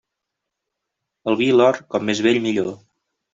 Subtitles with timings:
[1.31, 2.73] El vi i l'or, com més vell millor.